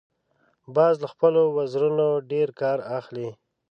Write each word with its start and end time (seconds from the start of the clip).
باز 0.75 0.95
له 1.03 1.07
خپلو 1.13 1.41
وزرونو 1.57 2.07
ډیر 2.31 2.47
کار 2.61 2.77
اخلي 2.97 3.29